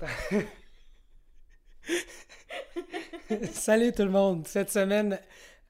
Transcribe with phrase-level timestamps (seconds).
[3.52, 4.46] Salut tout le monde.
[4.46, 5.18] Cette semaine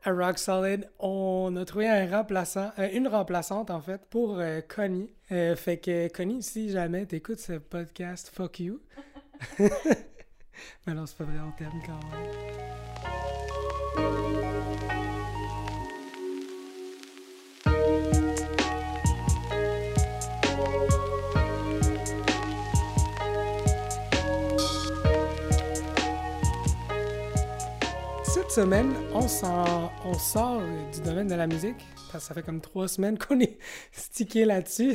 [0.03, 4.61] à Rock Solid, on a trouvé un remplaçant, euh, une remplaçante en fait pour euh,
[4.61, 5.15] Connie.
[5.33, 8.83] Euh, fait que Connie, si jamais t'écoutes ce podcast, fuck you.
[9.59, 9.71] Mais
[10.95, 11.53] non, c'est pas vrai, on
[11.87, 11.99] quand
[14.03, 14.54] même.
[28.55, 29.27] Semaine, on,
[30.09, 30.63] on sort
[30.93, 31.75] du domaine de la musique,
[32.13, 33.59] parce que ça fait comme trois semaines qu'on est
[33.91, 34.95] stické là-dessus.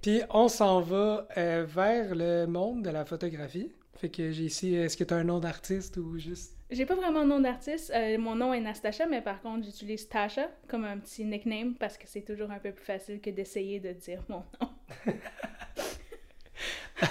[0.00, 3.72] Puis on s'en va euh, vers le monde de la photographie.
[3.96, 6.56] Fait que j'ai ici, est-ce que tu as un nom d'artiste ou juste...
[6.70, 7.90] J'ai pas vraiment un nom d'artiste.
[7.92, 11.98] Euh, mon nom est Nastasia, mais par contre, j'utilise Tasha comme un petit nickname parce
[11.98, 14.68] que c'est toujours un peu plus facile que d'essayer de dire mon nom.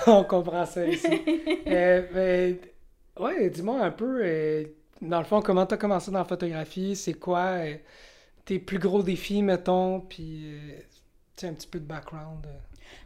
[0.08, 1.06] on comprend ça ici.
[1.68, 2.58] euh, ben,
[3.20, 4.24] ouais, dis-moi un peu
[5.02, 6.96] dans le fond, comment tu as commencé dans la photographie?
[6.96, 7.76] C'est quoi euh,
[8.46, 10.02] tes plus gros défis, mettons?
[10.02, 12.46] Puis, euh, un petit peu de background.
[12.46, 12.58] Euh.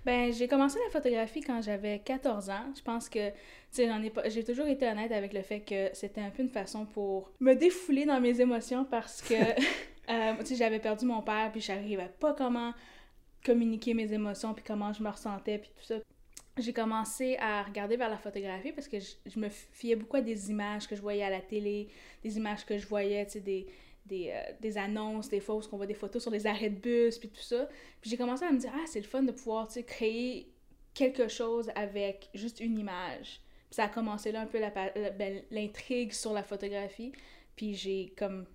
[0.06, 2.74] Ben, j'ai commencé la photographie quand j'avais 14 ans.
[2.76, 3.36] Je pense que, tu
[3.72, 4.28] sais, j'en ai pas...
[4.30, 7.54] j'ai toujours été honnête avec le fait que c'était un peu une façon pour me
[7.54, 9.36] défouler dans mes émotions parce que,
[10.40, 12.74] tu sais, j'avais perdu mon père, puis j'arrivais pas comment
[13.46, 15.96] communiquer mes émotions, puis comment je me ressentais, puis tout ça
[16.58, 20.52] j'ai commencé à regarder vers la photographie parce que je, me fiais beaucoup à des
[20.52, 21.90] images que je voyais à la télé,
[22.24, 23.68] des images que je voyais, tu sais, des,
[24.06, 26.80] des, euh, des, annonces, des fois où on voit des photos sur les arrêts de
[26.80, 27.68] bus, puis tout ça.
[28.02, 30.52] Puis j'ai commencé à me dire, ah, c'est le fun de pouvoir, tu sais, créer
[30.94, 33.42] quelque chose avec juste une image.
[33.70, 34.60] Puis ça a commencé là un peu
[35.18, 37.14] ben, l'intrigue sur la photographie.
[37.56, 38.46] Puis j'ai comme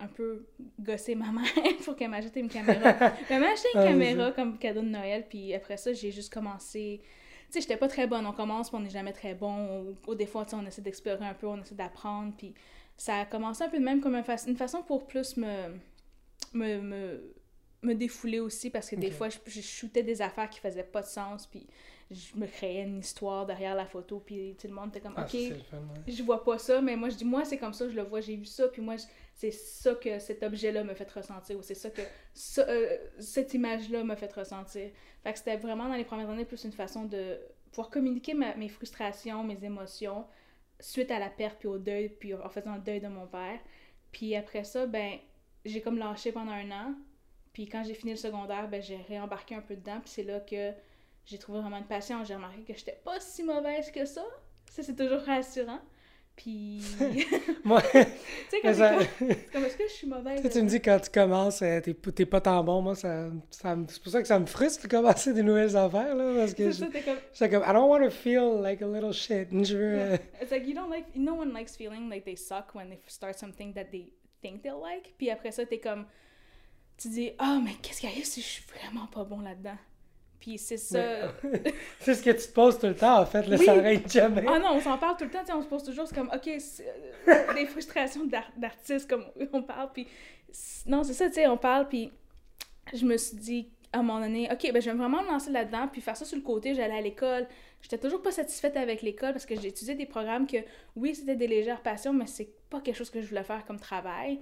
[0.00, 0.46] un peu
[0.80, 3.12] gossé ma mère pour qu'elle m'achète une caméra.
[3.30, 7.02] elle m'a acheté une caméra comme cadeau de Noël, puis après ça, j'ai juste commencé
[7.52, 8.26] sais, j'étais pas très bonne.
[8.26, 9.94] On commence, puis on n'est jamais très bon.
[10.06, 12.32] Ou, des fois, on essaie d'explorer un peu, on essaie d'apprendre.
[12.36, 12.54] Puis
[12.96, 15.74] ça a commencé un peu de même comme une, façon pour plus me,
[16.52, 17.34] me, me,
[17.82, 21.02] me défouler aussi, parce que des fois, je, je shootais des affaires qui faisaient pas
[21.02, 21.66] de sens, puis
[22.12, 25.24] je me créais une histoire derrière la photo, puis tout le monde était comme, ah,
[25.24, 25.36] OK,
[26.06, 28.20] je vois pas ça, mais moi, je dis, moi, c'est comme ça, je le vois,
[28.20, 28.96] j'ai vu ça, puis moi,
[29.34, 32.02] c'est ça que cet objet-là me fait ressentir, ou c'est ça que
[32.58, 34.90] euh, cette image-là me fait ressentir.
[35.22, 37.38] Fait que c'était vraiment, dans les premières années, plus une façon de
[37.70, 40.26] pouvoir communiquer mes frustrations, mes émotions,
[40.78, 43.58] suite à la perte, puis au deuil, puis en faisant le deuil de mon père.
[44.10, 45.18] Puis après ça, ben,
[45.64, 46.94] j'ai comme lâché pendant un an,
[47.52, 50.40] puis quand j'ai fini le secondaire, ben, j'ai réembarqué un peu dedans, puis c'est là
[50.40, 50.72] que
[51.24, 52.24] j'ai trouvé vraiment une passion.
[52.24, 54.24] J'ai remarqué que j'étais pas si mauvaise que ça.
[54.70, 55.80] Ça, c'est toujours rassurant.
[56.34, 56.82] Puis.
[57.64, 57.82] Moi.
[57.82, 58.98] tu sais, quand ça...
[59.52, 60.40] comme, est-ce que je suis mauvaise?
[60.50, 62.82] Tu, me dis quand tu commences, euh, t'es, pas tant bon.
[62.82, 66.14] Moi, ça, ça c'est pour ça que ça me frustre de commencer des nouvelles affaires,
[66.14, 66.34] là.
[66.36, 66.72] Parce que.
[66.72, 67.18] C'est comme.
[67.32, 69.48] C'est comme, I don't want to feel like a little shit.
[69.52, 69.96] Je veux.
[69.96, 70.18] Yeah.
[70.40, 71.14] It's like, you don't like.
[71.14, 74.80] No one likes feeling like they suck when they start something that they think they'll
[74.80, 75.14] like.
[75.18, 76.06] Puis après ça, t'es comme.
[76.96, 79.76] Tu dis, oh, mais qu'est-ce qu'il y a si je suis vraiment pas bon là-dedans?
[80.42, 81.32] Puis c'est ça.
[82.00, 83.64] c'est ce que tu te poses tout le temps, en fait, le oui.
[83.64, 83.76] ça
[84.08, 84.44] jamais.
[84.48, 86.48] Ah non, on s'en parle tout le temps, on se pose toujours, c'est comme, OK,
[86.48, 88.26] euh, des frustrations
[88.56, 90.08] d'artistes, comme on parle, puis
[90.86, 92.10] non, c'est ça, tu sais, on parle, puis
[92.92, 95.52] je me suis dit, à un moment donné, OK, ben je vais vraiment me lancer
[95.52, 97.46] là-dedans, puis faire ça sur le côté, j'allais à l'école.
[97.80, 100.56] J'étais toujours pas satisfaite avec l'école parce que j'ai étudié des programmes que,
[100.96, 103.78] oui, c'était des légères passions, mais c'est pas quelque chose que je voulais faire comme
[103.78, 104.40] travail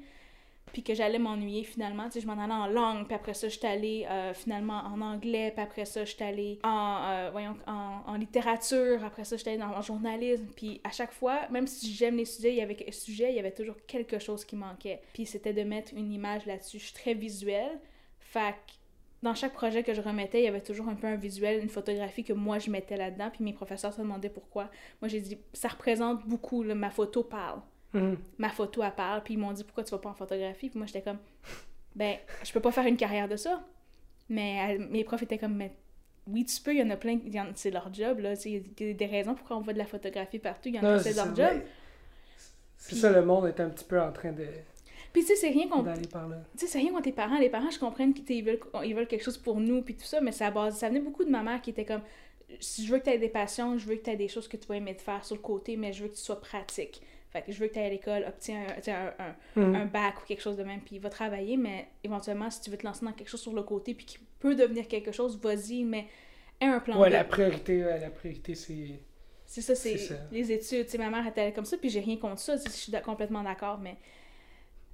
[0.72, 2.06] puis que j'allais m'ennuyer finalement.
[2.06, 4.82] Tu sais, je m'en allais en langue, puis après ça, je suis allée euh, finalement
[4.84, 9.24] en anglais, puis après ça, je suis allée en, euh, voyons, en, en, littérature, après
[9.24, 10.46] ça, je suis allée dans le journalisme.
[10.56, 13.40] Puis à chaque fois, même si j'aime les sujets, il y avait, sujets, il y
[13.40, 15.00] avait toujours quelque chose qui manquait.
[15.12, 16.78] Puis c'était de mettre une image là-dessus.
[16.78, 17.78] Je suis très visuelle,
[18.20, 18.54] fait
[19.22, 21.68] dans chaque projet que je remettais, il y avait toujours un peu un visuel, une
[21.68, 24.70] photographie que moi je mettais là-dedans, puis mes professeurs se demandaient pourquoi.
[25.02, 27.60] Moi j'ai dit, ça représente beaucoup, ma photo parle.
[27.92, 28.14] Mm.
[28.38, 29.22] Ma photo, à part.
[29.22, 30.70] Puis ils m'ont dit pourquoi tu vas pas en photographie?
[30.70, 31.18] Puis moi, j'étais comme,
[31.94, 33.64] ben, je peux pas faire une carrière de ça.
[34.28, 35.72] Mais mes profs étaient comme, mais
[36.26, 37.18] oui, tu peux, il y en a plein,
[37.54, 38.34] c'est leur job, là.
[38.44, 40.84] Il y a des raisons pourquoi on voit de la photographie partout, il y en
[40.84, 41.62] a, c'est leur job.
[42.76, 44.46] C'est ça, le monde est un petit peu en train de.
[45.12, 45.92] Puis tu sais, c'est rien contre.
[45.92, 46.08] Tu
[46.56, 47.38] sais, c'est rien contre tes parents.
[47.38, 50.20] Les parents, je comprends qu'ils veulent, ils veulent quelque chose pour nous, puis tout ça,
[50.20, 52.02] mais ça, base, ça venait beaucoup de ma mère qui était comme
[52.58, 54.48] si je veux que tu aies des passions, je veux que tu aies des choses
[54.48, 56.40] que tu vas aimer de faire sur le côté, mais je veux que tu sois
[56.40, 57.02] pratique.
[57.32, 59.24] Fait que je veux que tu ailles à l'école, obtiens un,
[59.56, 59.74] un, mm.
[59.74, 62.76] un, bac ou quelque chose de même, puis va travailler, mais éventuellement, si tu veux
[62.76, 65.84] te lancer dans quelque chose sur le côté, puis qui peut devenir quelque chose, vas-y,
[65.84, 66.06] mais
[66.60, 67.00] aie un plan.
[67.00, 69.00] Ouais, la priorité, la priorité, c'est.
[69.46, 69.96] C'est ça, c'est
[70.30, 70.84] les études.
[70.84, 73.42] Tu sais, ma mère était comme ça, puis j'ai rien contre ça, je suis complètement
[73.42, 73.96] d'accord, mais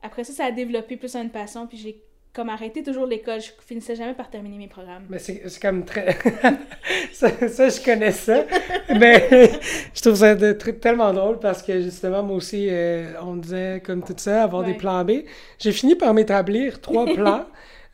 [0.03, 2.03] après ça, ça a développé plus une passion, puis j'ai
[2.37, 3.41] comme arrêté toujours l'école.
[3.41, 5.06] Je finissais jamais par terminer mes programmes.
[5.09, 6.19] Mais c'est comme très.
[7.12, 8.44] ça, je connais ça.
[8.91, 9.27] mais
[9.94, 14.05] je trouve ça de, tellement drôle parce que justement, moi aussi, euh, on disait comme
[14.05, 15.23] tout ça, avoir des plans B.
[15.59, 17.47] J'ai fini par m'établir trois plans.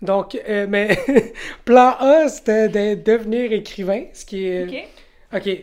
[0.03, 0.99] Donc, euh, mais
[1.65, 4.65] plan A, c'était de devenir écrivain, ce qui est.
[5.33, 5.37] OK.
[5.37, 5.59] OK.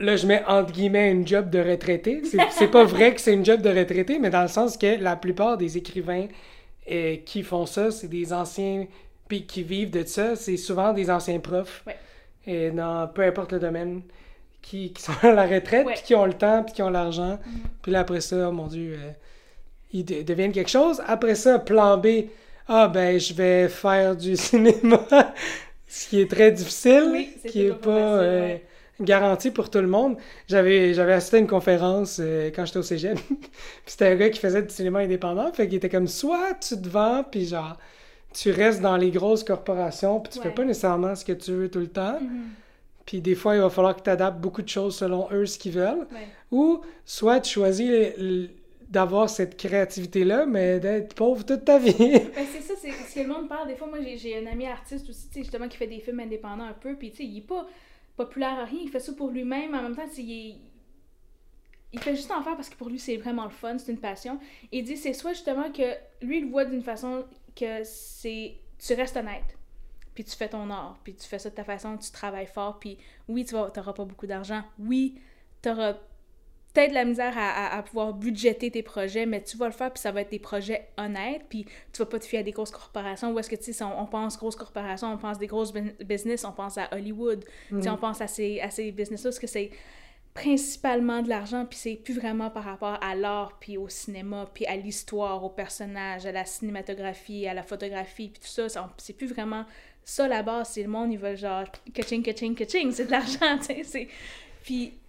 [0.00, 2.22] Là, je mets entre guillemets une job de retraité.
[2.50, 5.14] C'est pas vrai que c'est une job de retraité, mais dans le sens que la
[5.14, 6.26] plupart des écrivains
[7.24, 8.86] qui font ça, c'est des anciens,
[9.28, 11.84] puis qui vivent de ça, c'est souvent des anciens profs.
[12.46, 14.02] Et dans peu importe le domaine,
[14.62, 17.34] qui, qui sont à la retraite, puis qui ont le temps, puis qui ont l'argent.
[17.34, 17.68] Mm-hmm.
[17.82, 19.10] Puis là, après ça, oh mon Dieu, euh,
[19.92, 21.02] ils deviennent quelque chose.
[21.06, 22.26] Après ça, plan B,
[22.68, 25.06] ah ben, je vais faire du cinéma,
[25.88, 28.56] ce qui est très difficile, qui est pas euh,
[29.00, 30.16] garanti pour tout le monde.
[30.48, 33.38] J'avais, j'avais assisté à une conférence euh, quand j'étais au cégep, puis
[33.86, 36.88] c'était un gars qui faisait du cinéma indépendant, fait qu'il était comme, soit tu te
[36.88, 37.76] vends, puis genre,
[38.32, 41.70] tu restes dans les grosses corporations, puis tu fais pas nécessairement ce que tu veux
[41.70, 42.20] tout le temps.
[42.20, 42.70] Mm-hmm.
[43.06, 45.58] Puis des fois, il va falloir que tu adaptes beaucoup de choses selon eux, ce
[45.58, 46.06] qu'ils veulent.
[46.52, 47.90] Ou soit tu choisis
[48.88, 51.92] d'avoir cette créativité-là, mais d'être pauvre toute ta vie.
[51.98, 53.66] ben, c'est ça, c'est ce que le monde parle.
[53.66, 56.72] Des fois, moi, j'ai un ami artiste aussi, justement, qui fait des films indépendants un
[56.72, 57.66] peu, puis tu sais, il est pas
[58.24, 60.60] populaire à rien, il fait ça pour lui-même, en même temps, il,
[61.92, 64.00] il fait juste en faire parce que pour lui, c'est vraiment le fun, c'est une
[64.00, 64.38] passion.
[64.72, 67.24] Il dit, c'est soit justement que lui, il voit d'une façon
[67.56, 69.58] que c'est tu restes honnête,
[70.14, 72.78] puis tu fais ton art, puis tu fais ça de ta façon, tu travailles fort,
[72.78, 75.20] puis oui, tu n'auras pas beaucoup d'argent, oui,
[75.62, 75.94] tu auras
[76.72, 80.12] peut-être la misère à, pouvoir budgéter tes projets, mais tu vas le faire, puis ça
[80.12, 83.32] va être des projets honnêtes, puis tu vas pas te fier à des grosses corporations.
[83.32, 86.52] Où est-ce que, tu sais, on, pense grosses corporations, on pense des grosses business, on
[86.52, 87.94] pense à Hollywood, tu sais, mm.
[87.94, 89.70] on pense à ces, à ces business-là, parce que c'est
[90.32, 94.64] principalement de l'argent, puis c'est plus vraiment par rapport à l'art, puis au cinéma, puis
[94.66, 99.26] à l'histoire, au personnage, à la cinématographie, à la photographie, puis tout ça, c'est plus
[99.26, 99.64] vraiment
[100.04, 103.58] ça la base, c'est le monde, ils veulent genre kaching, kaching, kaching, c'est de l'argent,
[103.66, 104.08] tu sais,
[104.62, 104.99] puis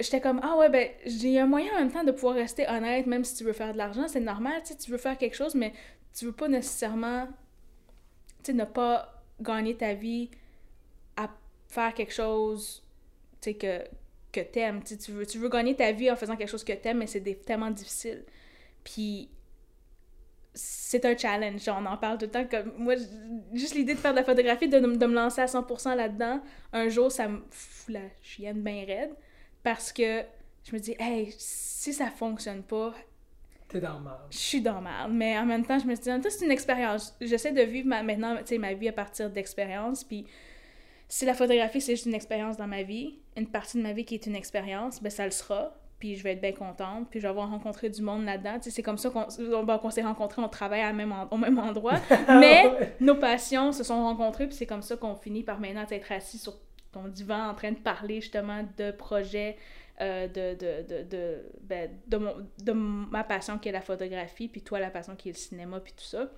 [0.00, 3.06] j'étais comme ah ouais ben j'ai un moyen en même temps de pouvoir rester honnête
[3.06, 5.54] même si tu veux faire de l'argent c'est normal tu tu veux faire quelque chose
[5.54, 5.72] mais
[6.14, 7.28] tu veux pas nécessairement
[8.42, 10.30] tu ne pas gagner ta vie
[11.16, 11.30] à
[11.68, 12.82] faire quelque chose
[13.40, 13.84] tu sais que
[14.32, 16.72] que t'aimes tu tu veux tu veux gagner ta vie en faisant quelque chose que
[16.72, 18.24] t'aimes mais c'est tellement difficile.
[18.84, 19.30] Puis
[20.54, 22.94] c'est un challenge on en parle tout le temps comme moi
[23.52, 26.40] juste l'idée de faire de la photographie de, de me lancer à 100% là-dedans
[26.72, 29.10] un jour ça me fout la chienne bien raide
[29.66, 30.22] parce que
[30.62, 32.94] je me dis, hey, si ça fonctionne pas.
[33.66, 34.20] T'es dans mal.
[34.30, 35.10] Je suis dans mal.
[35.10, 37.16] Mais en même temps, je me dis, c'est une expérience.
[37.20, 40.04] J'essaie de vivre ma, maintenant ma vie à partir d'expérience.
[40.04, 40.24] Puis
[41.08, 44.04] si la photographie, c'est juste une expérience dans ma vie, une partie de ma vie
[44.04, 45.74] qui est une expérience, ben ça le sera.
[45.98, 47.10] Puis je vais être bien contente.
[47.10, 48.58] Puis je vais avoir rencontré du monde là-dedans.
[48.60, 51.94] C'est comme ça qu'on s'est rencontrés, on travaille à même au même endroit.
[52.28, 54.46] Mais nos passions se sont rencontrées.
[54.46, 56.54] Puis c'est comme ça qu'on finit par maintenant être assis sur
[56.96, 59.56] ton divan en train de parler justement de projets,
[60.00, 64.62] euh, de, de, de, ben, de, mon, de ma passion qui est la photographie, puis
[64.62, 66.30] toi la passion qui est le cinéma, puis tout ça.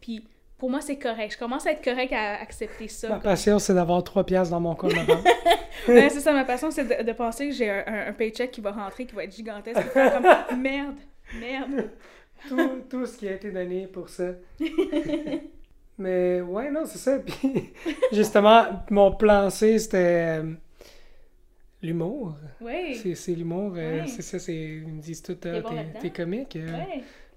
[0.00, 1.32] Puis pour moi, c'est correct.
[1.32, 3.08] Je commence à être correct à accepter ça.
[3.08, 4.92] Ma passion, c'est d'avoir trois pièces dans mon compte
[5.88, 8.70] ouais, c'est ça, ma passion, c'est de, penser que j'ai un, un, paycheck qui va
[8.70, 9.92] rentrer, qui va être gigantesque.
[9.92, 10.96] comme, merde,
[11.38, 11.90] merde.
[12.48, 14.32] Tout, tout ce qui a été donné pour ça.
[15.98, 17.18] Mais ouais, non, c'est ça.
[17.26, 17.72] Puis
[18.12, 20.52] justement, mon plan C, c'était euh,
[21.82, 22.36] l'humour.
[22.60, 23.14] Oui.
[23.14, 23.74] C'est l'humour.
[23.76, 25.62] Euh, c'est ça, c'est, ils me disent tout, euh,
[26.00, 26.58] t'es comique.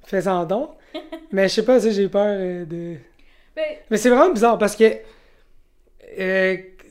[0.04, 0.72] Fais-en donc.
[1.32, 2.96] Mais je sais pas, si j'ai peur de.
[3.56, 4.98] Ben Mais c'est vraiment bizarre parce que, tu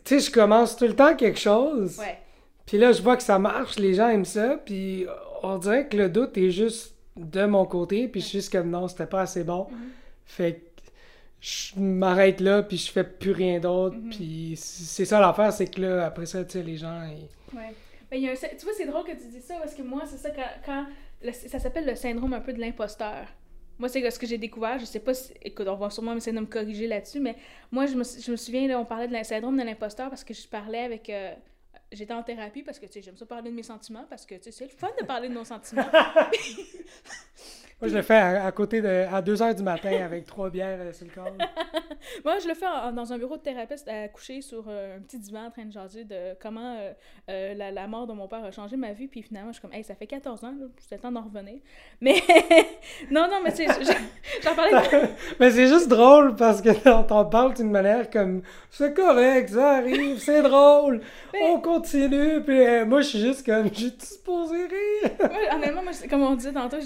[0.05, 1.99] sais, je commence tout le temps quelque chose.
[1.99, 2.19] Ouais.
[2.67, 4.59] Puis là, je vois que ça marche, les gens aiment ça.
[4.65, 5.07] Puis
[5.43, 8.09] on dirait que le doute est juste de mon côté.
[8.09, 9.65] Puis je suis juste comme non, c'était pas assez bon.
[9.71, 9.77] Mm-hmm.
[10.25, 10.74] Fait
[11.45, 13.97] je m'arrête là, puis je fais plus rien d'autre.
[13.97, 14.09] Mhm.
[14.09, 17.03] Puis c'est ça l'affaire, c'est que là, après ça, tu sais, les gens.
[17.05, 17.57] Ils...
[17.57, 17.75] Ouais.
[18.11, 18.35] Ben, y a un...
[18.35, 20.49] Tu vois, c'est drôle que tu dis ça, parce que moi, c'est ça, quand.
[20.65, 20.87] quand
[21.33, 23.27] Ça s'appelle le syndrome un peu de l'imposteur.
[23.79, 24.79] Moi, c'est ce que j'ai découvert.
[24.79, 25.35] Je sais pas si.
[25.43, 27.37] Écoute, on va sûrement essayer de me corriger là-dessus, mais
[27.71, 30.33] moi, je me, je me souviens, là, on parlait de syndrome de l'imposteur parce que
[30.33, 31.11] je parlais avec.
[31.11, 31.35] Euh,
[31.93, 34.37] j'étais en thérapie parce que, tu sais, j'aime ça parler de mes sentiments parce que,
[34.37, 35.85] tu sais, c'est le fun de parler de nos sentiments.
[37.85, 39.05] Moi, je le fais à, côté de.
[39.13, 41.37] à 2 h du matin avec trois bières euh, sur le corps.
[42.25, 42.65] Moi, je le fais
[42.95, 45.73] dans un bureau de thérapeute, à coucher sur euh, un petit divan en train de
[45.73, 46.79] jaser de comment
[47.29, 49.07] euh, la, la, mort de mon père a changé ma vie.
[49.07, 51.61] Puis finalement, je suis comme, hey, ça fait 14 ans, c'est temps d'en revenir.
[52.01, 52.15] Mais.
[53.11, 53.95] non, non, mais tu sais,
[54.43, 54.73] j'en parlais.
[55.39, 56.71] mais c'est juste drôle parce que
[57.03, 61.03] t'en parles d'une manière comme, c'est correct, ça arrive, c'est drôle,
[61.39, 62.43] on continue.
[62.43, 65.11] Puis moi, je suis juste comme, j'ai-tu supposé rire?
[65.53, 66.79] honnêtement, moi, comme on disait tantôt,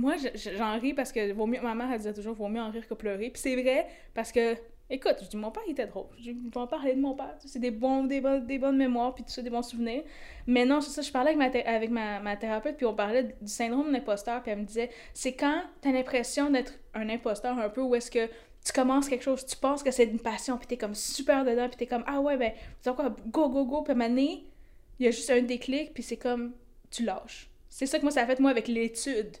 [0.00, 0.14] moi,
[0.56, 2.86] j'en ris parce que vaut mieux, ma mère, elle disait toujours, vaut mieux en rire
[2.88, 3.30] que pleurer.
[3.30, 4.56] Puis c'est vrai, parce que,
[4.88, 6.06] écoute, je dis, mon père, il était drôle.
[6.18, 7.34] Je vais en parler de mon père.
[7.44, 10.02] C'est des, bons, des, bonnes, des bonnes mémoires, puis tout ça, des bons souvenirs.
[10.46, 13.24] Mais non, c'est ça, je parlais avec, ma, avec ma, ma, thérapeute, puis on parlait
[13.24, 17.58] du syndrome de l'imposteur, puis elle me disait, c'est quand t'as l'impression d'être un imposteur
[17.58, 18.26] un peu, où est-ce que
[18.64, 21.68] tu commences quelque chose, tu penses que c'est une passion, puis t'es comme super dedans,
[21.68, 22.52] puis t'es comme, ah ouais, ben,
[22.82, 26.18] tu quoi, go, go, go, puis à il y a juste un déclic, puis c'est
[26.18, 26.52] comme,
[26.90, 27.50] tu lâches.
[27.70, 29.36] C'est ça que moi, ça a fait, moi, avec l'étude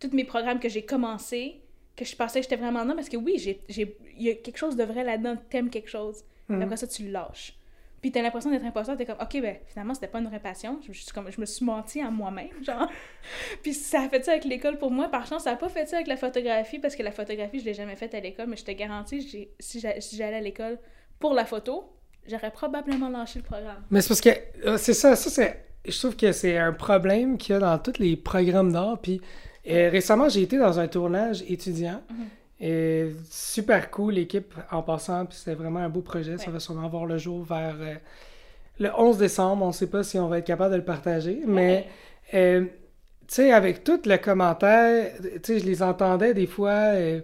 [0.00, 1.60] tous mes programmes que j'ai commencé,
[1.96, 3.36] que je pensais que j'étais vraiment dedans, parce que oui,
[3.68, 6.24] il y a quelque chose de vrai là-dedans, t'aimes quelque chose.
[6.48, 6.62] Mm.
[6.62, 7.54] Après ça, tu le lâches.
[8.00, 10.80] Puis t'as l'impression d'être imposteur, t'es comme, ok, ben finalement, c'était pas une vraie passion.
[10.86, 12.88] Je, je, comme, je me suis menti à moi-même, genre.
[13.62, 15.08] puis ça a fait ça avec l'école pour moi.
[15.08, 17.66] Par chance, ça a pas fait ça avec la photographie, parce que la photographie, je
[17.66, 20.78] l'ai jamais faite à l'école, mais je te garantis, si j'allais à l'école
[21.18, 21.92] pour la photo,
[22.26, 23.84] j'aurais probablement lâché le programme.
[23.90, 24.30] Mais c'est parce que,
[24.66, 25.66] euh, c'est ça, ça c'est.
[25.86, 29.20] Je trouve que c'est un problème qu'il y a dans tous les programmes d'art, puis
[29.70, 32.02] récemment, j'ai été dans un tournage étudiant.
[32.10, 32.26] Mhm.
[32.60, 35.24] Et super cool, l'équipe en passant.
[35.26, 36.36] Puis c'était vraiment un beau projet.
[36.36, 37.94] Ça va sûrement voir le jour vers euh,
[38.78, 39.64] le 11 décembre.
[39.64, 41.40] On ne sait pas si on va être capable de le partager.
[41.46, 41.86] Mais,
[42.34, 42.68] euh, tu
[43.28, 47.20] sais, avec tout le commentaire, tu sais, je les entendais des fois euh,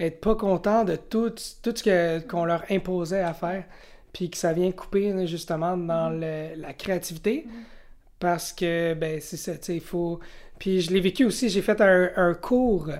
[0.00, 3.64] être pas contents de tout, tout ce qu'on leur imposait à faire.
[4.14, 6.20] Puis que ça vient couper justement dans mhm.
[6.56, 7.44] la créativité.
[7.46, 7.52] Mhm.
[8.20, 10.18] Parce que, ben, c'est ça, tu sais, il faut
[10.58, 12.90] puis je l'ai vécu aussi, j'ai fait un, cours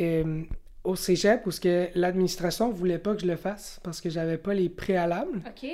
[0.00, 0.42] euh,
[0.84, 1.50] au cégep où
[1.94, 5.42] l'administration ne voulait pas que je le fasse parce que j'avais pas les préalables.
[5.46, 5.70] OK.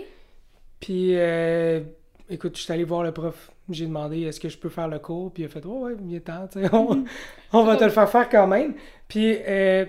[0.80, 1.80] Puis, euh,
[2.28, 3.52] écoute, je suis allé voir le prof.
[3.71, 5.33] J'ai demandé est-ce que je peux faire le cours?
[5.33, 7.04] Puis il a fait oh, ouais, il est temps, on,
[7.52, 8.75] on va te le faire faire quand même.
[9.09, 9.87] Puis, euh,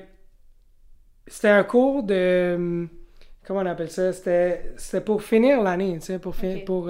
[1.28, 2.88] c'était un cours de.
[3.46, 4.14] Comment on appelle ça?
[4.14, 6.90] C'était pour finir l'année, tu sais, pour, pour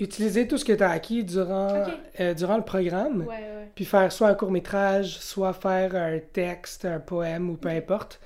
[0.00, 1.84] utiliser tout ce que tu as acquis durant,
[2.20, 3.26] euh, durant le programme,
[3.74, 8.20] puis faire soit un court métrage, soit faire un texte, un poème ou peu importe.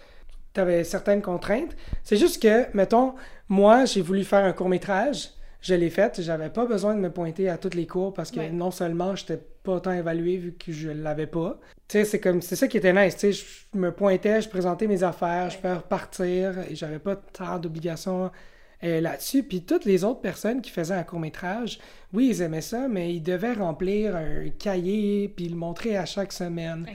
[0.55, 1.75] Tu avais certaines contraintes.
[2.05, 3.15] C'est juste que, mettons,
[3.49, 5.31] moi, j'ai voulu faire un court métrage,
[5.63, 8.51] je l'ai fait, j'avais pas besoin de me pointer à tous les cours parce que
[8.51, 11.59] non seulement j'étais pas autant évalué vu que je l'avais pas.
[11.87, 14.49] Tu sais, c'est comme c'est ça qui était nice, tu sais, je me pointais, je
[14.49, 18.33] présentais mes affaires, je faisais repartir et j'avais pas tant d'obligations
[18.85, 19.43] euh, là-dessus.
[19.43, 21.79] Puis toutes les autres personnes qui faisaient un court-métrage,
[22.13, 26.33] oui, ils aimaient ça, mais ils devaient remplir un cahier, puis le montrer à chaque
[26.33, 26.87] semaine.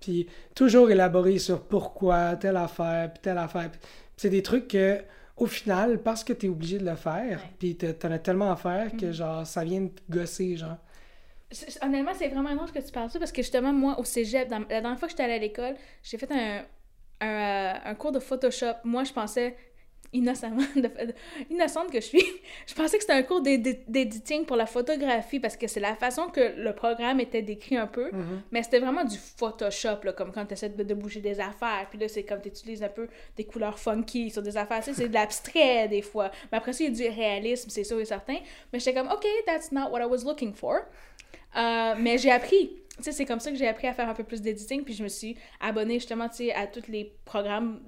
[0.00, 3.70] Puis toujours élaborer sur pourquoi, telle affaire, puis telle affaire.
[4.16, 5.00] c'est des trucs que,
[5.36, 8.56] au final, parce que tu es obligé de le faire, puis t'en as tellement à
[8.56, 9.12] faire que, mhm.
[9.12, 10.78] genre, ça vient te gosser, genre.
[11.80, 14.80] Honnêtement, c'est vraiment étrange que tu parles ça parce que justement, moi, au cégep, la
[14.80, 16.64] dernière fois que j'étais allée à l'école, j'ai fait un,
[17.20, 18.74] un, euh, un, cours de Photoshop.
[18.84, 19.56] Moi, je pensais
[20.16, 20.62] innocemment,
[21.50, 22.24] innocente que je suis,
[22.66, 26.28] je pensais que c'était un cours d'éditing pour la photographie parce que c'est la façon
[26.28, 28.40] que le programme était décrit un peu, mm-hmm.
[28.50, 31.98] mais c'était vraiment du Photoshop, là, comme quand tu essaies de, bouger des affaires, puis
[31.98, 35.14] là, c'est comme tu utilises un peu des couleurs funky sur des affaires, c'est de
[35.14, 36.30] l'abstrait des fois.
[36.50, 38.38] Mais après ça, il y a du réalisme, c'est sûr et certain.
[38.72, 40.80] Mais j'étais comme, OK, that's not what I was looking for.
[41.56, 42.70] Euh, mais j'ai appris
[43.02, 45.02] sais, c'est comme ça que j'ai appris à faire un peu plus d'editing, puis je
[45.02, 47.80] me suis abonnée justement, tu sais, à tous les programmes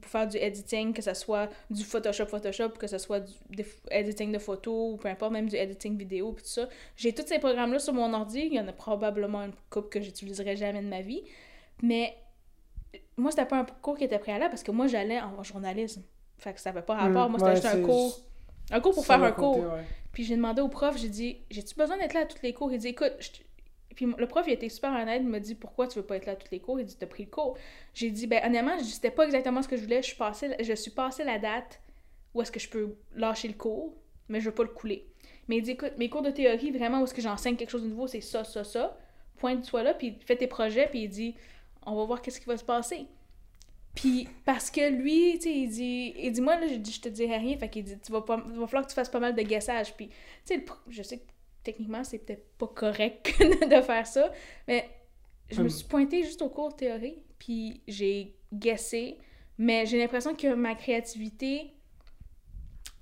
[0.00, 4.32] pour faire du editing, que ce soit du Photoshop, Photoshop, que ce soit du editing
[4.32, 6.68] de photos, ou peu importe, même du editing vidéo, puis tout ça.
[6.96, 10.00] J'ai tous ces programmes-là sur mon ordi, il y en a probablement une coupe que
[10.00, 11.22] j'utiliserai jamais de ma vie,
[11.82, 12.16] mais
[13.16, 16.02] moi, c'était pas un cours qui était préalable, parce que moi, j'allais en journalisme.
[16.38, 17.30] Fait que ça n'avait pas rapport.
[17.30, 18.20] moi, c'était juste un cours...
[18.70, 19.64] Un cours pour faire un cours.
[20.12, 22.72] Puis j'ai demandé au prof, j'ai dit, j'ai-tu besoin d'être là à tous les cours?
[22.72, 23.30] Il dit, écoute, je
[23.94, 26.26] puis le prof, il était super honnête, il m'a dit pourquoi tu veux pas être
[26.26, 26.80] là tous les cours?
[26.80, 27.56] Il dit t'as pris le cours.
[27.94, 30.02] J'ai dit ben honnêtement, c'était pas exactement ce que je voulais.
[30.02, 30.92] Je suis passée, je suis
[31.24, 31.80] la date
[32.34, 33.94] où est-ce que je peux lâcher le cours,
[34.28, 35.06] mais je veux pas le couler.
[35.48, 37.82] Mais il dit écoute, mes cours de théorie, vraiment, où est-ce que j'enseigne quelque chose
[37.82, 38.96] de nouveau, c'est ça, ça, ça.
[39.38, 41.34] Pointe-toi là, puis fais tes projets, puis il dit
[41.84, 43.06] on va voir qu'est-ce qui va se passer.
[43.94, 47.08] Puis parce que lui, tu sais, il dit, il dit moi là, je, je te
[47.08, 49.20] dirai rien, fait qu'il dit tu vas pas, il va falloir que tu fasses pas
[49.20, 49.94] mal de guessage.
[49.94, 50.14] Puis tu
[50.54, 51.24] sais, je sais que
[51.62, 54.30] techniquement, c'est peut-être pas correct de faire ça,
[54.68, 54.88] mais
[55.50, 55.70] je me hum.
[55.70, 59.18] suis pointée juste au cours de théorie, puis j'ai guessé,
[59.58, 61.72] mais j'ai l'impression que ma créativité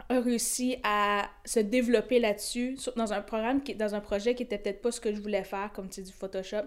[0.09, 4.59] a réussi à se développer là-dessus, dans un programme, qui, dans un projet qui était
[4.59, 6.67] peut-être pas ce que je voulais faire, comme tu dis, du Photoshop,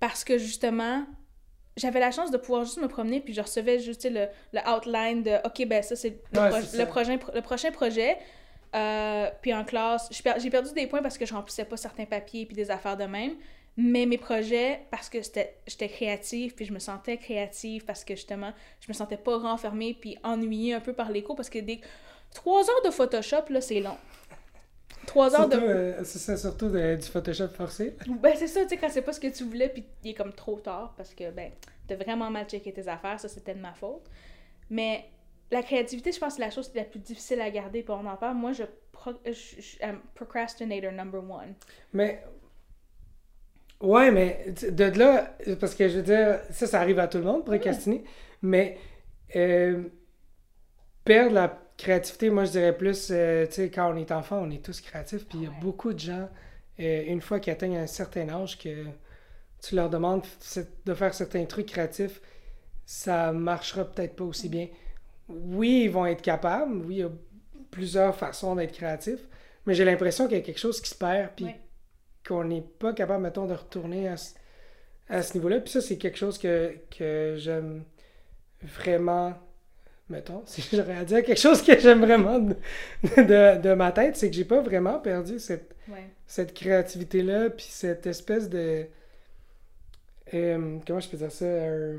[0.00, 1.06] parce que justement,
[1.76, 5.22] j'avais la chance de pouvoir juste me promener, puis je recevais juste le, le outline
[5.22, 8.18] de «OK, ben ça, c'est le, le, prochain, le prochain projet».
[8.74, 12.44] Euh, puis en classe, j'ai perdu des points parce que je remplissais pas certains papiers
[12.46, 13.34] puis des affaires de même.
[13.76, 18.52] Mais mes projets, parce que j'étais créative, puis je me sentais créative parce que justement,
[18.80, 21.80] je me sentais pas renfermée puis ennuyée un peu par les cours parce que des
[22.32, 23.96] trois heures de Photoshop, là, c'est long.
[25.06, 25.70] trois heures Surtout, de.
[25.72, 27.96] euh, c'est ça, surtout de- du Photoshop forcé.
[28.08, 30.14] Ben, c'est ça, tu sais, quand c'est pas ce que tu voulais, puis il est
[30.14, 31.50] comme trop tard parce que, ben,
[31.88, 34.04] t'as vraiment mal checké tes affaires, ça c'était de ma faute.
[34.70, 35.04] Mais
[35.50, 38.16] la créativité, je pense que c'est la chose la plus difficile à garder, on en
[38.16, 38.36] parle.
[38.36, 38.64] Moi, je.
[38.92, 39.12] Pro...
[39.24, 41.54] je, je- I'm procrastinator number one.
[41.92, 42.22] Mais.
[43.80, 47.24] Ouais, mais de là, parce que je veux dire, ça, ça arrive à tout le
[47.24, 48.04] monde, procrastiner,
[48.40, 48.78] mais
[49.36, 49.84] euh,
[51.04, 54.50] perdre la créativité, moi je dirais plus, euh, tu sais, quand on est enfant, on
[54.50, 56.28] est tous créatifs, puis il y a beaucoup de gens,
[56.80, 58.86] euh, une fois qu'ils atteignent un certain âge, que
[59.62, 60.24] tu leur demandes
[60.86, 62.20] de faire certains trucs créatifs,
[62.86, 64.68] ça marchera peut-être pas aussi bien.
[65.28, 67.10] Oui, ils vont être capables, oui, il y a
[67.70, 69.20] plusieurs façons d'être créatif,
[69.66, 71.60] mais j'ai l'impression qu'il y a quelque chose qui se perd, puis Ouais.
[72.26, 74.34] qu'on n'est pas capable, mettons, de retourner à ce,
[75.08, 75.60] à ce niveau-là.
[75.60, 77.84] Puis ça, c'est quelque chose que, que j'aime
[78.62, 79.34] vraiment,
[80.10, 82.54] mettons, si j'aurais à dire quelque chose que j'aime vraiment de,
[83.16, 86.08] de, de ma tête, c'est que j'ai pas vraiment perdu cette, Ouais.
[86.26, 88.86] cette créativité-là, puis cette espèce de...
[90.34, 91.44] euh, comment je peux dire ça?
[91.44, 91.98] euh,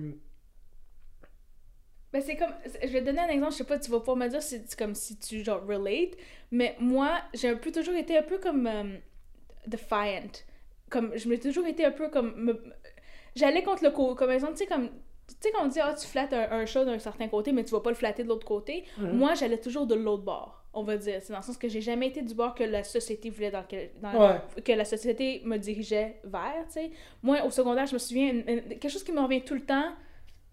[2.16, 2.54] Ben, c'est comme.
[2.82, 4.62] Je vais te donner un exemple, je sais pas, tu vas pouvoir me dire si
[4.66, 6.12] c'est comme si tu, genre, relate.
[6.52, 8.66] Mais moi, j'ai un peu toujours été un peu comme.
[8.68, 8.84] euh,
[9.68, 10.32] defiant.
[10.90, 11.12] Comme.
[11.18, 12.34] Je m'ai toujours été un peu comme.
[12.38, 12.64] me-
[13.36, 14.16] J'allais contre le co.
[14.16, 14.88] Comme exemple, tu sais, comme.
[15.28, 17.64] Tu sais, quand on dit, ah, tu flattes un, un chat d'un certain côté, mais
[17.64, 18.84] tu vas pas le flatter de l'autre côté.
[18.98, 19.18] Mhm.
[19.18, 21.20] Moi, j'allais toujours de l'autre bord, on va dire.
[21.22, 23.64] C'est dans le sens que j'ai jamais été du bord que la société voulait dans
[23.64, 24.62] quel- dans, Ouais.
[24.64, 26.92] que la société me dirigeait vers, tu sais.
[27.24, 29.66] Moi, au secondaire, je me souviens, une- une- quelque chose qui me revient tout le
[29.66, 29.92] temps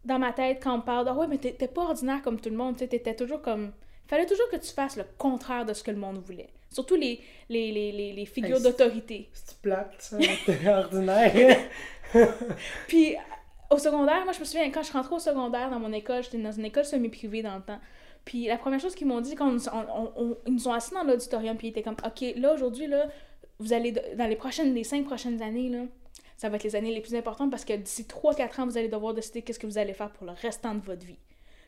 [0.04, 2.40] dans ma tête quand on me parle de «Ah ouais, mais t'es pas ordinaire comme
[2.40, 3.73] tout le monde, tu t'étais toujours comme...»
[4.09, 6.50] fallait toujours que tu fasses le contraire de ce que le monde voulait.
[6.71, 9.28] Surtout les, les, les, les, les figures Hey, d'autorité.
[9.32, 11.56] C'est plate, ça, t'es ordinaire?
[12.88, 13.14] Puis,
[13.71, 16.38] au secondaire, moi, je me souviens, quand je rentrais au secondaire dans mon école, j'étais
[16.38, 17.78] dans une école semi-privée dans le temps.
[18.25, 20.92] Puis, la première chose qu'ils m'ont dit, quand on, on- on- ils nous ont assis
[20.94, 23.09] dans l'auditorium, puis ils étaient comme, OK, là, aujourd'hui, là,
[23.59, 25.80] vous allez, dans les prochaines, les cinq prochaines années, là,
[26.42, 28.88] ça va être les années les plus importantes parce que d'ici 3-4 ans, vous allez
[28.88, 31.18] devoir décider qu'est-ce que vous allez faire pour le restant de votre vie.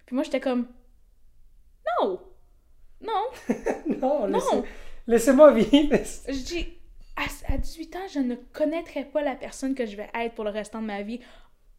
[0.04, 0.66] Puis moi, j'étais comme,
[2.00, 2.20] non!
[3.00, 3.24] Non!
[4.00, 4.38] non, Non!
[4.38, 4.62] laissez-
[5.06, 5.96] laissez-moi vivre.
[6.28, 6.66] Je dis,
[7.16, 10.42] à, à 18 ans, je ne connaîtrais pas la personne que je vais être pour
[10.44, 11.20] le restant de ma vie.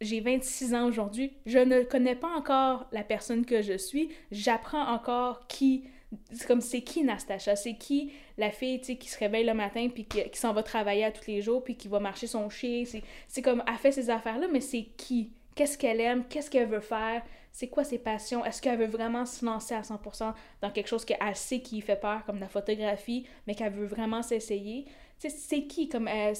[0.00, 1.36] J'ai 26 ans aujourd'hui.
[1.46, 4.10] Je ne connais pas encore la personne que je suis.
[4.30, 5.84] J'apprends encore qui.
[6.32, 9.54] C'est comme c'est qui Nastacha, c'est qui la fille tu sais, qui se réveille le
[9.54, 12.48] matin puis qui, s'en va travailler à tous les jours puis qui va marcher son
[12.50, 12.84] chien?
[13.28, 15.30] C'est, comme elle fait ces affaires-là, mais c'est qui?
[15.54, 16.24] Qu'est-ce qu'elle aime?
[16.28, 17.22] Qu'est-ce qu'elle veut faire?
[17.50, 18.44] C'est quoi ses passions?
[18.44, 21.96] Est-ce qu'elle veut vraiment se lancer à 100% dans quelque chose qu'elle sait qui fait
[21.96, 24.84] peur, comme la photographie, mais qu'elle veut vraiment s'essayer?
[25.18, 26.34] C'est qui comme euh,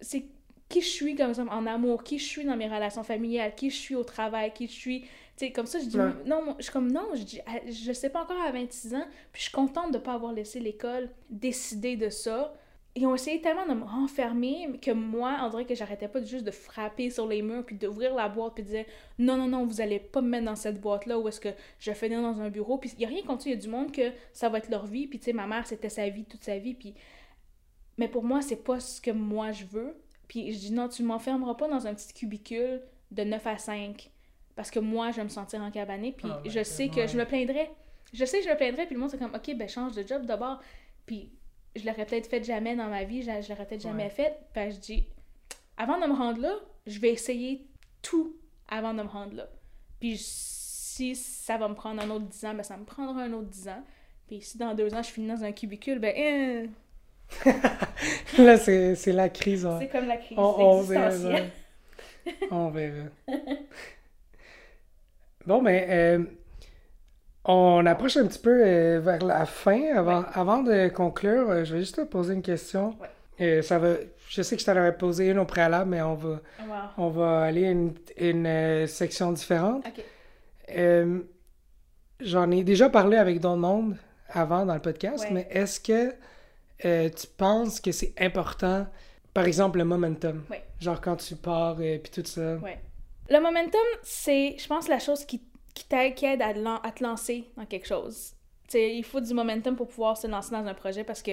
[0.00, 0.24] c'est
[0.68, 3.70] qui je suis comme ça en amour, qui je suis dans mes relations familiales, qui
[3.70, 5.04] je suis au travail, qui je suis,
[5.36, 6.12] tu sais, comme ça, je dis, Ouais.
[6.26, 9.06] non, je suis comme, non, je dis, ah, je sais pas encore à 26 ans,
[9.32, 12.54] puis je suis contente de pas avoir laissé l'école décider de ça.
[12.96, 16.26] Ils ont essayé tellement de me renfermer que moi, on dirait que j'arrêtais pas de
[16.26, 18.84] juste de frapper sur les murs, puis d'ouvrir la boîte, puis de dire,
[19.18, 21.48] non, non, non, vous allez pas me mettre dans cette boîte-là, où est-ce que
[21.80, 23.56] je vais finir dans un bureau, puis il y a rien contre ça, il y
[23.56, 25.88] a du monde que ça va être leur vie, puis tu sais, ma mère, c'était
[25.88, 26.94] sa vie, toute sa vie, puis...
[27.96, 29.96] Mais pour moi, c'est pas ce que moi je veux.
[30.26, 34.10] Puis je dis non, tu m'enfermeras pas dans un petit cubicule de 9 à 5
[34.56, 36.12] parce que moi, je vais me sentir encabanée.
[36.16, 37.08] Puis Ah, ben, je sais que ouais.
[37.08, 37.70] je me plaindrais.
[38.12, 40.06] Je sais que je me plaindrais, puis le monde, c'est comme, OK, ben change de
[40.06, 40.60] job d'abord.
[41.06, 41.30] Puis
[41.74, 44.10] je l'aurais peut-être fait jamais dans ma vie, je, je l'aurais peut-être jamais Ouais.
[44.10, 44.34] fait.
[44.52, 45.04] Puis je dis,
[45.76, 46.54] avant de me rendre là,
[46.86, 47.66] je vais essayer
[48.02, 48.36] tout
[48.68, 49.48] avant de me rendre là.
[49.98, 53.32] Puis si ça va me prendre un autre 10 ans, ben ça me prendra un
[53.32, 53.82] autre 10 ans.
[54.28, 56.66] Puis si dans deux ans, je finis dans un cubicule, ben, euh,
[58.38, 59.66] Là, c'est la crise.
[59.66, 59.76] ouais.
[59.80, 61.10] c'est comme la crise On, on verra.
[62.50, 63.08] On verra.
[65.46, 66.24] Bon, ben, euh,
[67.44, 69.94] on approche un petit peu euh, vers la fin.
[69.96, 70.26] Avant, Ouais.
[70.32, 72.96] avant de conclure, euh, je vais juste te poser une question.
[73.38, 73.62] Ouais.
[73.62, 73.94] Ça va,
[74.28, 76.28] je sais que je t'en avais posé une au préalable, mais on va,
[76.60, 76.74] Wow.
[76.98, 79.84] on va aller à une, une section différente.
[82.20, 83.96] J'en ai déjà parlé avec d'autres monde
[84.30, 85.30] avant dans le podcast, Ouais.
[85.32, 86.14] mais est-ce que
[87.08, 88.86] tu penses que c'est important,
[89.34, 90.42] par exemple, le momentum?
[90.80, 92.56] Genre quand tu pars et puis tout ça?
[93.30, 95.42] Le momentum, c'est, je pense, la chose qui,
[95.74, 96.52] qui t'aide, à,
[96.90, 98.34] te lancer dans quelque chose.
[98.68, 101.32] Tu sais, il faut du momentum pour pouvoir se lancer dans un projet parce que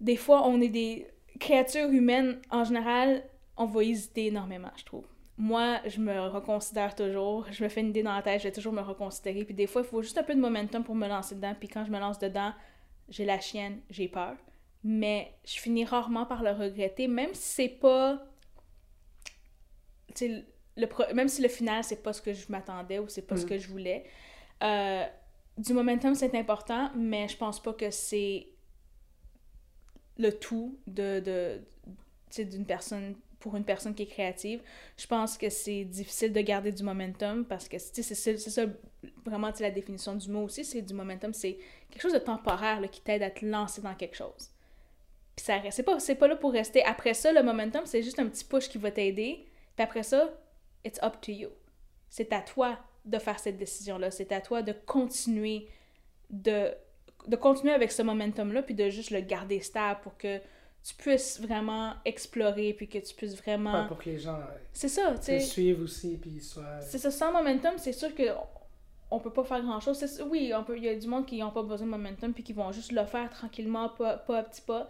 [0.00, 1.06] des fois, on est des
[1.40, 3.24] créatures humaines, en général,
[3.56, 5.06] on va hésiter énormément, je trouve.
[5.36, 7.46] Moi, je me reconsidère toujours.
[7.50, 9.44] Je me fais une idée dans la tête, je vais toujours me reconsidérer.
[9.44, 11.54] Puis des fois, il faut juste un peu de momentum pour me lancer dedans.
[11.58, 12.52] Puis quand je me lance dedans,
[13.08, 14.36] j'ai la chienne, j'ai peur.
[14.84, 18.22] Mais je finis rarement par le regretter, même si c'est pas.
[20.76, 23.36] Le pro- même si le final, c'est pas ce que je m'attendais ou c'est pas
[23.36, 23.48] ce Mm.
[23.48, 24.04] que je voulais.
[24.62, 25.04] Euh,
[25.58, 28.48] du momentum, c'est important, mais je pense pas que c'est
[30.18, 31.60] le tout de, de
[32.42, 34.60] d'une personne pour une personne qui est créative.
[34.96, 38.62] Je pense que c'est difficile de garder du momentum parce que c'est ça
[39.24, 41.58] vraiment la définition du mot aussi, c'est du momentum, c'est
[41.90, 44.50] quelque chose de temporaire là, qui t'aide à te lancer dans quelque chose.
[45.36, 46.82] Puis ça c'est pas, pas là pour rester.
[46.84, 49.46] Après ça, le momentum, c'est juste un petit push qui va t'aider.
[49.76, 50.32] Puis après ça,
[50.84, 51.50] it's up to you.
[52.08, 54.10] C'est à toi de faire cette décision-là.
[54.10, 55.68] C'est à toi de continuer
[56.30, 56.72] de,
[57.28, 60.38] de continuer avec ce momentum-là, puis de juste le garder stable pour que
[60.82, 63.86] tu puisses vraiment explorer, puis que tu puisses vraiment...
[63.86, 64.38] pour que les gens
[64.72, 66.80] c'est ça, te suivent aussi, puis soient...
[66.80, 68.24] C'est ça, sans momentum, c'est sûr que
[69.10, 70.22] on peut pas faire grand-chose.
[70.28, 72.70] Oui, il y a du monde qui n'ont pas besoin de momentum, puis qui vont
[72.72, 74.88] juste le faire tranquillement, pas, pas à petit pas.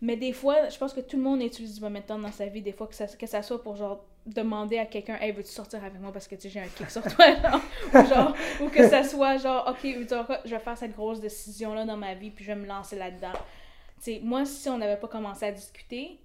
[0.00, 2.62] Mais des fois, je pense que tout le monde utilise du momentum dans sa vie,
[2.62, 5.84] des fois, que ça, que ça soit pour genre demander à quelqu'un Hey, veux-tu sortir
[5.84, 7.26] avec moi parce que tu j'ai un kick sur toi,
[7.94, 11.96] ou, genre, ou que ça soit genre Ok, je vais faire cette grosse décision-là dans
[11.96, 13.32] ma vie, puis je vais me lancer là-dedans
[14.22, 16.18] moi, si on n'avait pas commencé à discuter,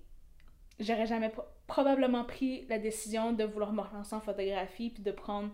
[0.79, 1.31] j'aurais jamais
[1.67, 5.49] probablement pris la décision de vouloir me relancer en photographie puis de prendre.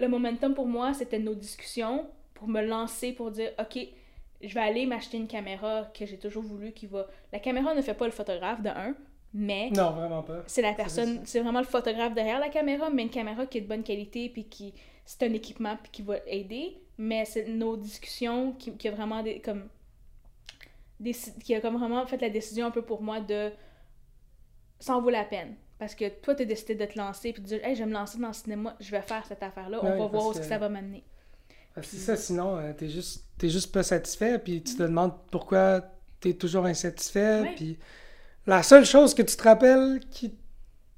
[0.00, 3.78] le momentum pour moi, c'était nos discussions pour me lancer, pour dire OK,
[4.40, 7.06] je vais aller m'acheter une caméra que j'ai toujours voulu qui va.
[7.32, 8.94] La caméra ne fait pas le photographe de un,
[9.34, 9.70] mais.
[9.70, 10.42] Non, vraiment pas.
[10.46, 13.62] C'est la personne, c'est vraiment le photographe derrière la caméra, mais une caméra qui est
[13.62, 14.74] de bonne qualité puis qui.
[15.04, 19.22] C'est un équipement puis qui va aider, mais c'est nos discussions qui, qui a vraiment
[19.22, 19.40] des.
[19.40, 19.68] Comme
[21.44, 23.52] qui a comme vraiment fait la décision un peu pour moi de
[24.80, 25.54] ça en vaut la peine.
[25.78, 27.86] Parce que toi, tu as décidé de te lancer puis de dire, hey, je vais
[27.86, 30.58] me lancer dans le cinéma, je vais faire cette affaire-là, on va voir où ça
[30.58, 31.04] va m'amener.
[31.80, 35.12] C'est ça, sinon, tu euh, t'es juste, es juste pas satisfait, puis tu te demandes
[35.30, 35.82] pourquoi
[36.20, 37.78] tu es toujours insatisfait, puis
[38.48, 40.30] la seule chose que tu te rappelles qui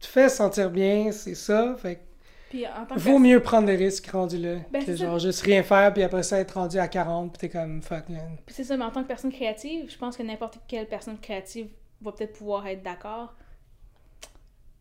[0.01, 2.01] te fait sentir bien, c'est ça, fait
[2.49, 5.63] puis en tant Vaut mieux prendre des risques rendu là ben, que genre juste rien
[5.63, 8.39] faire puis après ça être rendu à 40 puis t'es comme fuck man.
[8.45, 11.17] Puis c'est ça, mais en tant que personne créative, je pense que n'importe quelle personne
[11.19, 11.69] créative
[12.03, 13.37] va peut-être pouvoir être d'accord.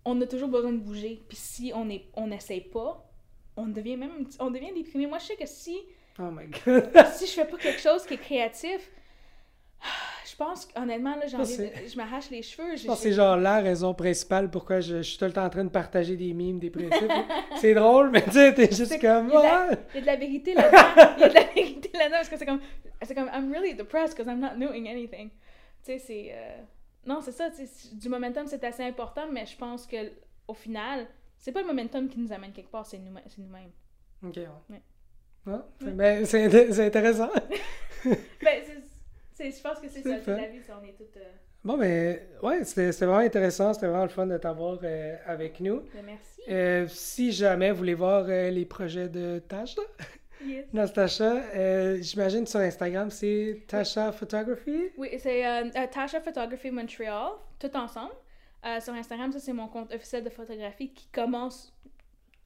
[0.03, 1.21] On a toujours besoin de bouger.
[1.27, 3.07] Puis si on est on n'essaye pas,
[3.55, 5.05] on devient même on devient déprimé.
[5.05, 5.77] Moi je sais que si
[6.17, 6.91] Oh my god.
[7.13, 8.89] si je fais pas quelque chose qui est créatif,
[10.39, 12.77] pense honnêtement, là, envie je m'arrache les cheveux.
[12.77, 15.49] Je pense que c'est genre la raison principale pourquoi je, suis tout le temps en
[15.49, 17.11] train de partager des mimes, des principes.
[17.57, 19.27] c'est drôle, mais tu sais, t'es juste comme.
[19.27, 21.13] Il y, a de la vérité là-dedans.
[21.17, 22.61] Il y a de la vérité là-dedans parce que c'est comme.
[23.03, 25.29] C'est comme, I'm really depressed because I'm not doing anything.
[25.83, 26.31] Tu sais, c'est.
[26.33, 26.61] Euh,
[27.05, 27.49] non, c'est ça,
[27.93, 30.11] du momentum, c'est assez important, mais je pense que
[30.47, 33.71] au final, c'est pas le momentum qui nous amène quelque part, c'est nous-mêmes.
[34.23, 34.81] ok, ouais.
[35.47, 35.91] ouais.
[35.91, 37.29] Ben, c'est intéressant.
[38.05, 38.78] ben, c'est
[39.39, 41.17] je pense que c'est ça, la vie, on est toutes...
[41.17, 41.31] Euh,
[41.63, 45.81] bon, ben, ouais, c'était vraiment intéressant, c'était vraiment le fun de t'avoir euh, avec nous.
[45.93, 46.41] Ben, merci.
[46.49, 49.81] Euh, si jamais vous voulez voir les projets de Tasha,
[50.45, 50.65] yes.
[52.01, 54.89] J'imagine sur Instagram, c'est Tasha Photography?
[54.97, 55.43] Oui, c'est
[55.91, 58.13] Tasha Photography Montreal, tout ensemble.
[58.81, 61.73] sur Instagram, ça, c'est mon compte officiel de photographie qui commence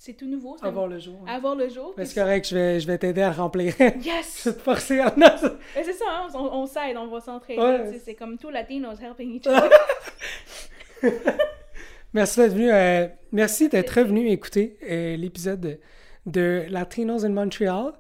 [0.06, 0.58] c'est tout nouveau.
[0.62, 1.24] Avoir le jour.
[1.26, 1.94] Avoir le jour.
[1.96, 3.74] c'est correct, je vais, je vais t'aider à remplir.
[3.80, 4.42] Yes!
[4.44, 5.14] je vais te forcer en
[5.76, 8.02] C'est ça, hein, on, on s'aide, on va s'entraider.
[8.04, 9.70] C'est comme tout Latinos helping each other.
[12.14, 12.70] merci d'être venu.
[12.70, 15.80] Euh, merci d'être revenu écouter euh, l'épisode
[16.26, 17.94] de, Latinos in Montreal.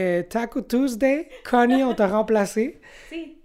[0.00, 2.80] Euh, Taco Tuesday, Connie, on t'a remplacé.
[3.08, 3.36] Si.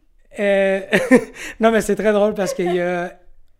[1.59, 3.19] non, mais c'est très drôle parce qu'il y a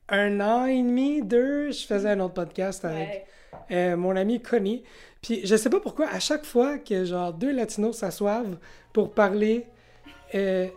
[0.09, 3.27] un an et demi, deux, je faisais un autre podcast avec.
[3.71, 4.83] Euh, mon ami Connie.
[5.21, 8.57] Puis je sais pas pourquoi, à chaque fois que genre deux latinos s'assoivent
[8.93, 9.65] pour parler,
[10.35, 10.67] euh,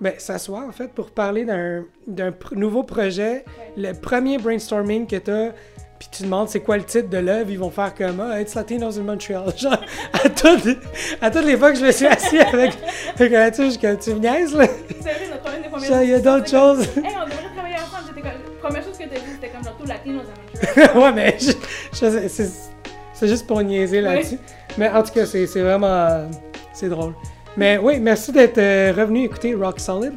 [0.00, 3.44] ben s'assoient en fait pour parler d'un nouveau projet,
[3.76, 5.52] le premier brainstorming que t'as,
[5.98, 8.54] puis tu demandes c'est quoi le titre de l'œuvre, ils vont faire comme ah, It's
[8.54, 9.52] Latinos in Montreal.
[9.56, 9.80] Genre,
[10.12, 10.78] à toutes,
[11.20, 12.72] à toutes les fois que je me suis assis avec,
[13.18, 14.66] avec un je que tu me niaises là?
[15.82, 16.86] Genre, il y a d'autres choses.
[16.96, 18.04] Hey, on devrait travailler ensemble.
[18.08, 20.26] C'était comme, la première chose que tu as dit, c'était comme genre tout Latinos
[20.94, 21.36] ouais, mais
[21.92, 24.38] c'est juste pour niaiser là-dessus.
[24.78, 26.28] Mais en tout cas, c'est vraiment.
[26.72, 27.14] C'est drôle.
[27.56, 30.12] Mais oui, merci d'être euh, revenu écouter Rock Solid.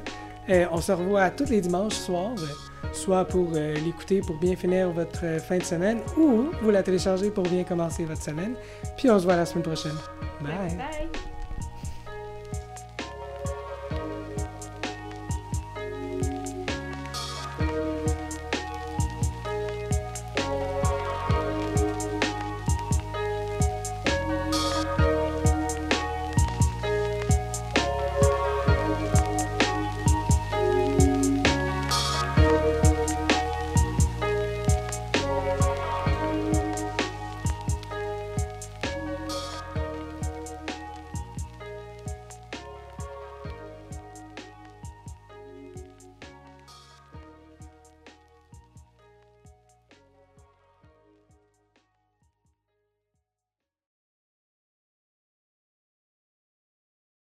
[0.50, 4.92] Euh, on se revoit tous les dimanches soirs, euh, soit pour l'écouter pour bien finir
[4.92, 8.56] votre fin de semaine ou vous la téléchargez pour bien commencer votre semaine.
[8.98, 9.96] Puis on se voit la semaine prochaine.
[10.42, 10.76] Bye.
[10.76, 11.30] Bye.